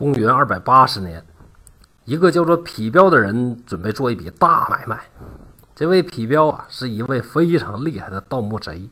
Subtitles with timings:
[0.00, 1.22] 公元二百八十年，
[2.06, 4.98] 一个叫做皮彪的人准备做一笔大买卖。
[5.74, 8.88] 这位皮彪啊，是一位非常厉害的盗墓贼。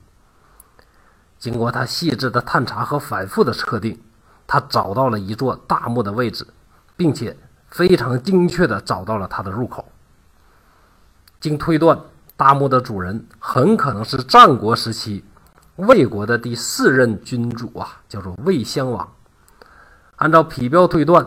[1.38, 3.98] 经过他细致的探查和反复的测定，
[4.46, 6.46] 他找到了一座大墓的位置，
[6.94, 7.34] 并且
[7.70, 9.90] 非常精确的找到了它的入口。
[11.40, 11.98] 经推断，
[12.36, 15.24] 大墓的主人很可能是战国时期
[15.76, 19.10] 魏国的第四任君主啊，叫做魏襄王。
[20.18, 21.26] 按照皮彪推断，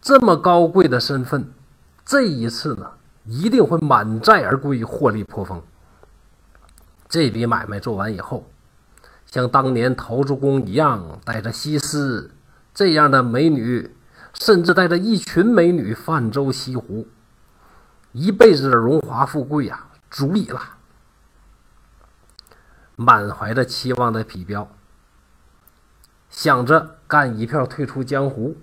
[0.00, 1.50] 这么高贵的身份，
[2.04, 2.90] 这一次呢，
[3.24, 5.62] 一定会满载而归，获利颇丰。
[7.08, 8.48] 这笔买卖做完以后。
[9.26, 12.30] 像当年陶朱公一样，带着西施
[12.74, 13.94] 这样的美女，
[14.34, 17.08] 甚至带着一群美女泛舟西湖，
[18.12, 20.60] 一辈子的荣华富贵呀，足矣了。
[22.96, 24.68] 满怀着期望的皮彪，
[26.32, 28.56] 想着干一票退出江湖，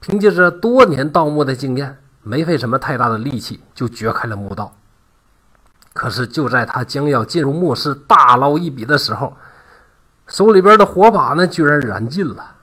[0.00, 4.72] 凭借着多年盗墓的经验，没费什么太大的力气就掘开了墓道。
[5.92, 9.36] 可是就在他将要进入墓室大捞一笔的时候，
[10.28, 12.54] 手里边的火把呢，居然燃尽了。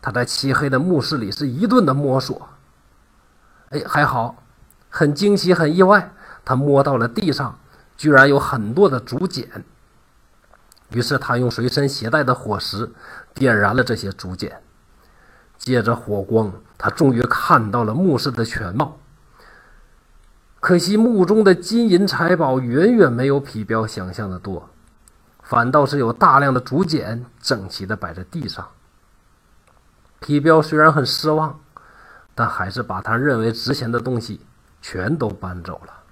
[0.00, 2.48] 他在漆黑的墓室里是一顿的摸索。
[3.70, 4.36] 哎，还好，
[4.88, 6.12] 很惊喜，很意外，
[6.44, 7.58] 他摸到了地上
[7.96, 9.64] 居然有很多的竹简。
[10.94, 12.90] 于是他用随身携带的火石
[13.34, 14.62] 点燃了这些竹简，
[15.58, 18.96] 借着火光，他终于看到了墓室的全貌。
[20.60, 24.70] 可惜墓中的金银财宝远远没有皮彪想象的多。
[25.42, 28.66] 反倒是有大量的竹简整齐地摆在地上。
[30.20, 31.60] 皮彪虽然很失望，
[32.34, 34.40] 但还是把他认为值钱的东西
[34.80, 36.03] 全都搬走了。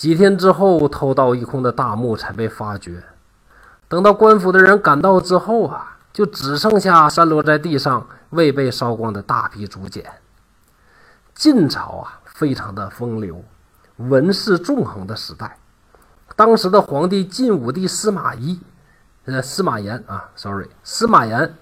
[0.00, 3.02] 几天之后，偷盗一空的大墓才被发觉。
[3.86, 10.10] 等到官府的人赶到之后啊，就只剩下散落在地上未被烧光的大批竹简。
[11.34, 13.44] 晋朝啊，非常的风流，
[13.98, 15.58] 文士纵横的时代。
[16.34, 18.58] 当时的皇帝晋武帝司马懿，
[19.26, 21.54] 呃，司马炎啊，sorry，司马炎，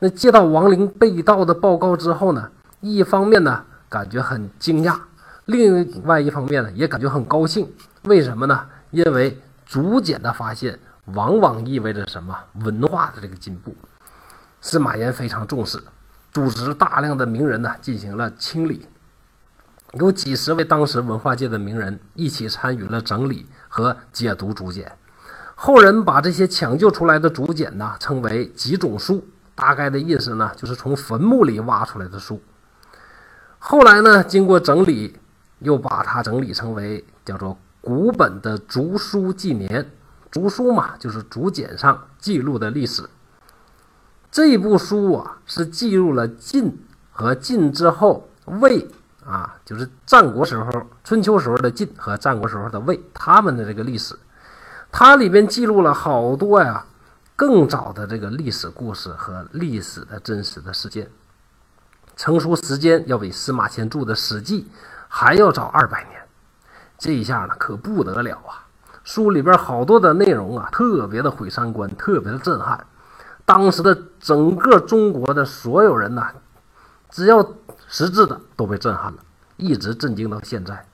[0.00, 2.50] 那接到王陵被盗的报告之后呢，
[2.80, 4.98] 一方面呢感觉很惊讶，
[5.46, 7.68] 另外一方面呢也感觉很高兴。
[8.02, 8.66] 为什么呢？
[8.90, 13.74] 因为竹简的发现往往意味着什么文化的这个进步。
[14.60, 15.82] 司马炎非常重视，
[16.32, 18.86] 组织大量的名人呢进行了清理。
[19.92, 24.98] 有几十位当时文化界的名人一起参与了整理和解读竹简，
[25.54, 29.24] 后人把这些抢救出来的竹简呢称为几种书，
[29.54, 32.42] 大概的意思呢就是从坟墓里挖出来的书。
[33.58, 35.18] 后来呢经过整理，
[35.58, 39.90] 又把它整理成为叫做古本的竹书纪年，
[40.30, 43.08] 竹书嘛就是竹简上记录的历史。
[44.30, 46.78] 这部书啊是记录了晋
[47.10, 48.88] 和晋之后魏。
[49.24, 50.70] 啊，就是战国时候、
[51.02, 54.16] 春秋时候的晋和战国时候的魏，他们的这个历史，
[54.92, 56.86] 它里边记录了好多呀，
[57.34, 61.10] 更早的这个历史故事和历史的真实的事件。
[62.14, 64.62] 成书时间要比司马迁著的《史记》
[65.18, 66.20] 还要早二百年，
[66.98, 68.68] 这一下呢可不得了啊！
[69.02, 72.86] 书里边好多的内容啊，特别的毁三观，特别的震撼。
[73.46, 76.22] 当时的整个中国的所有人呢，
[77.08, 77.54] 只要。
[77.88, 79.18] 识字的都被震撼了，
[79.56, 80.84] 一直震惊到现在。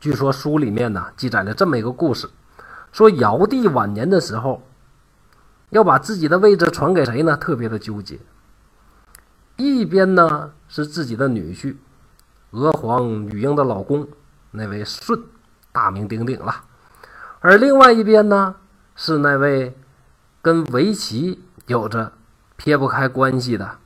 [0.00, 2.26] 据说书里面呢记载了这么一个故事，
[2.90, 4.62] 说尧帝晚年的时候，
[5.68, 7.36] 要把自己的位置传给谁呢？
[7.36, 8.18] 特别的纠结。
[9.56, 11.76] 一边呢是自己的女婿，
[12.50, 14.08] 娥皇女英的老公
[14.52, 15.22] 那位舜，
[15.72, 16.64] 大名鼎鼎了；
[17.40, 18.56] 而另外一边呢
[18.94, 19.76] 是那位
[20.40, 22.12] 跟围棋有着
[22.56, 23.78] 撇不开关系的。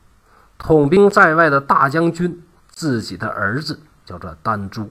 [0.59, 4.91] 统兵在外的大将军，自己的儿子叫做丹朱，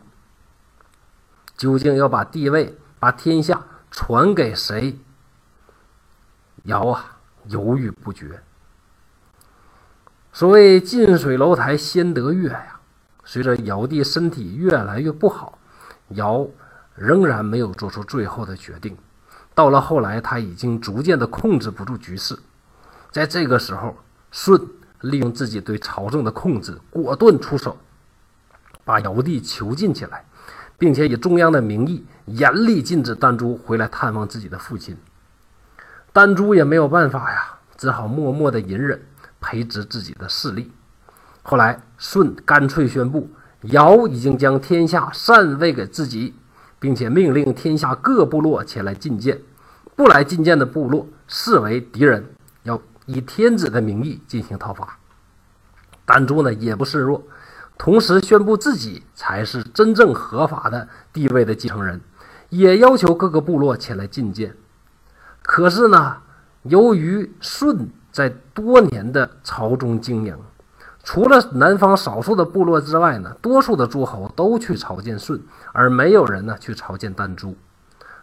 [1.56, 5.00] 究竟要把地位、把天下传给谁？
[6.64, 8.42] 尧啊，犹豫不决。
[10.34, 12.79] 所谓近水楼台先得月呀，
[13.32, 15.60] 随着尧帝身体越来越不好，
[16.16, 16.48] 尧
[16.96, 18.98] 仍然没有做出最后的决定。
[19.54, 22.36] 到了后来，他已经逐渐的控制不住局势，
[23.12, 23.96] 在这个时候，
[24.32, 24.60] 舜。
[25.02, 27.78] 利用自己对朝政的控制，果断出手，
[28.84, 30.26] 把尧帝囚禁起来，
[30.78, 34.98] 并且以中央的名义严厉禁止丹朱回来探望自己的父亲。
[36.12, 39.00] 丹朱也没有办法呀，只好默默的隐忍，
[39.40, 40.72] 培植自己的势力。
[41.42, 43.30] 后来舜干脆宣布，
[43.62, 46.36] 尧已经将天下禅位给自己，
[46.80, 49.42] 并且命令天下各部落前来觐见，
[49.96, 52.26] 不来觐见的部落视为敌人，
[52.64, 54.98] 要以天子的名义进行讨伐。
[56.06, 57.24] 丹朱呢也不示弱，
[57.78, 62.02] 同时宣布自己才是真正合法的地位的继承人，
[62.50, 64.56] 也要求各个部落前来觐见。
[65.42, 66.18] 可是呢，
[66.64, 70.38] 由于舜在多年的朝中经营，
[71.04, 75.40] 除了南方少数的部落之外呢，多数的诸侯都去朝见舜，
[75.72, 77.56] 而没有人呢去朝见丹朱。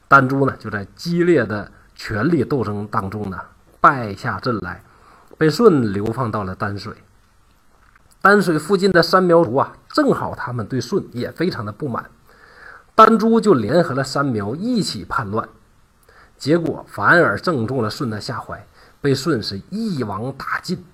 [0.07, 3.39] 丹朱呢就在激烈的权力斗争当中呢
[3.81, 4.85] 败下阵来，
[5.37, 6.95] 被舜流放到了丹水。
[8.21, 12.11] 丹水附近的三苗族啊，正好他们对舜也非常的不满，
[12.95, 15.49] 丹朱就联合了三苗一起叛乱，
[16.37, 18.67] 结果反而正中了舜的下怀，
[19.01, 20.85] 被舜是一网打尽。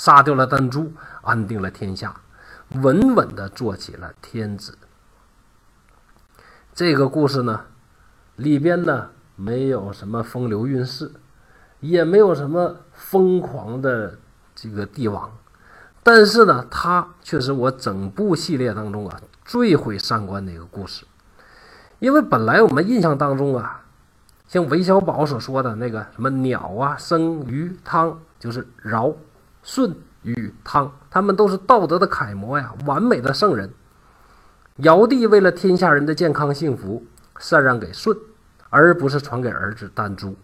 [0.00, 2.22] 杀掉了丹朱，安定了天下，
[2.70, 4.78] 稳稳的做起了天子。
[6.72, 7.66] 这个故事呢，
[8.36, 11.12] 里边呢没有什么风流韵事，
[11.80, 14.18] 也没有什么疯狂的
[14.54, 15.30] 这个帝王，
[16.02, 21.04] 但是呢，它却是我整部系列当中啊最毁三观的一个故事。
[21.98, 23.82] 因为本来我们印象当中啊，
[24.48, 29.14] 像韦小宝所说的那个什么鸟啊生鱼汤，就是尧。
[29.62, 33.70] 舜禹汤，他们都是道德的楷模呀，完美的圣人。
[34.76, 37.04] 尧帝为了天下人的健康幸福，
[37.38, 38.16] 禅让给舜，
[38.70, 40.36] 而不是传给儿子丹朱。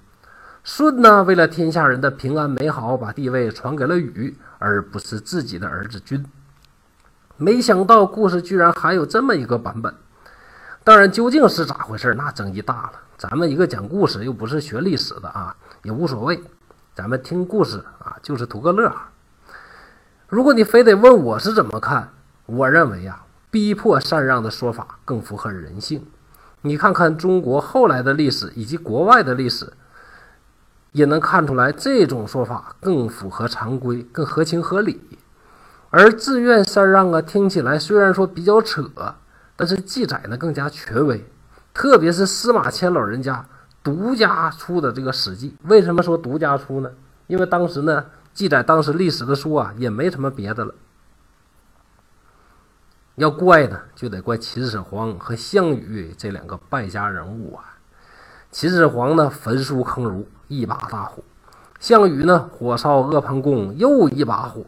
[0.63, 6.27] 舜呢，为了天下人的平安美好，把地位传给了禹，而不是自己的儿子君。
[7.37, 9.95] 没想到故事居然还有这么一个版本。
[10.83, 12.93] 当然，究竟是咋回事，那争议大了。
[13.17, 16.43] 咱们一个讲故事，又不是学历史的啊，也无所谓。
[16.97, 18.91] 咱们听故事啊，就是图个乐。
[20.29, 22.15] 如果你非得问我是怎么看，
[22.47, 23.21] 我认为呀，
[23.51, 26.07] 逼迫禅让的说法更符合人性。
[26.63, 29.75] 你看看中国后来的历史以及国外的历史，
[30.93, 35.19] 也能看出来这种说法更符合常规，更合情合理。
[35.91, 38.91] 而自愿禅让啊，听起来虽然说比较扯，
[39.55, 41.29] 但是记载呢更加权威，
[41.75, 43.45] 特别是司马迁老人家。
[43.87, 46.91] 独家出的这个《史记》，为什么说独家出呢？
[47.29, 48.05] 因为当时呢，
[48.35, 50.75] 记载当时历史的书啊，也没什么别的了。
[53.15, 57.79] 要怪呢，就得怪秦始皇和项羽这两个败家人物啊。
[58.51, 61.23] 秦始皇呢，焚书坑儒，一把大火；
[61.79, 64.65] 项羽呢，火烧阿房宫，又一把火。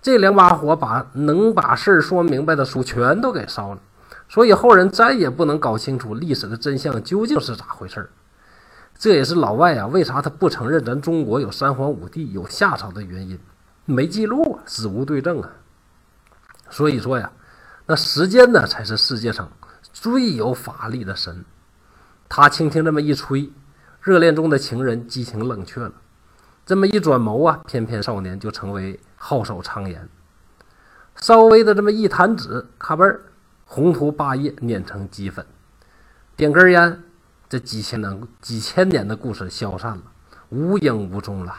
[0.00, 3.80] 这两把火把能把事儿说明白的书全都给烧了，
[4.28, 8.10] 所以后人再也不能搞清楚历史的真相究竟是咋回事儿。
[9.00, 13.40] 这也是老外啊，为啥他不承认咱中国有三皇五帝、有夏朝的原因？
[13.86, 15.50] 没记录啊，史无对证啊。
[16.68, 17.32] 所以说呀，
[17.86, 19.50] 那时间呢，才是世界上
[19.90, 21.46] 最有法力的神。
[22.28, 23.50] 他轻轻这么一吹，
[24.02, 25.92] 热恋中的情人激情冷却了；
[26.66, 30.06] 这么一转眸啊，翩翩少年就成为皓首苍颜。
[31.16, 33.22] 稍微的这么一弹指，咔嘣儿，
[33.64, 35.46] 宏图霸业碾成齑粉。
[36.36, 37.02] 点根烟。
[37.50, 40.02] 这几千年、几千年的故事消散了，
[40.50, 41.52] 无影无踪了。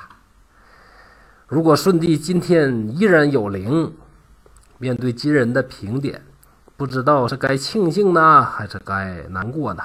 [1.48, 3.94] 如果舜帝今天依然有灵，
[4.78, 6.24] 面对今人的评点，
[6.78, 9.84] 不知道是该庆幸呢，还是该难过呢？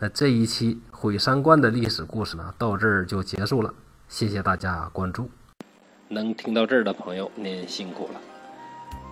[0.00, 3.72] 那这一期毁三观的历史故事呢，到这儿就结束了。
[4.08, 5.30] 谢谢大家关注。
[6.08, 8.20] 能听到这儿的朋友，您辛苦了，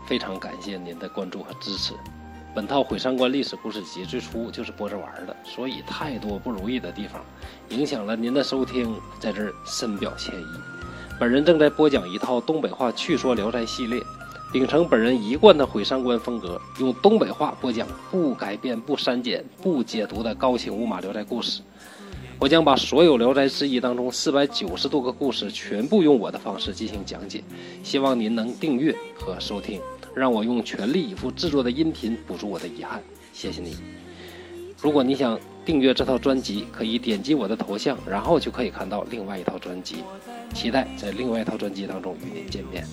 [0.08, 1.94] 非常感谢您的关注和支持。
[2.54, 7.20] 本套毁三观历史故事集最初就是播着玩的，所以太多不如意的地方，
[7.70, 10.46] 影响了您的收听，在这儿深表歉意。
[11.18, 14.00] 本人正在播讲一套东北话趣说聊斋系列，
[14.52, 21.60] 秉承本人一贯的毁三观风格，用东北话播讲不改变、不删减、不解读的高清无码聊斋故事。
[22.38, 27.42] 我将把所有聊斋志异当中四百九十多个故事全部用我的方式进行讲解，
[27.82, 29.80] 希望您能订阅和收听。
[30.14, 33.76] 让我用全力以赴制作的音频补足我的遗憾，谢谢你。
[34.80, 40.04] 如果你想订阅这套专辑，可以点击我的头像，然后就可以看到另外一套专辑。
[40.52, 42.86] 期待在另外一套专辑当中与您见面。